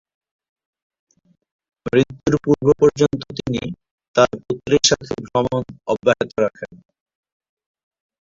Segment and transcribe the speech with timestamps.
[1.85, 3.61] মৃত্যুর পূর্ব পর্যন্ত তিনি
[4.15, 6.71] তাঁর পুত্রের সাথে ভ্রমণ অব্যাহত রাখেন।